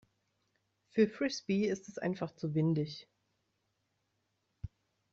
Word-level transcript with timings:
Für 0.89 1.07
Frisbee 1.07 1.67
ist 1.67 1.87
es 1.87 1.99
einfach 1.99 2.33
zu 2.33 2.55
windig. 2.55 3.07